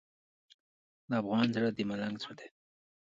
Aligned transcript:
د 1.09 1.11
افغان 1.21 1.47
زړه 1.55 1.69
د 1.73 1.79
ملنګ 1.89 2.15
زړه 2.23 2.33
دی. 2.39 2.47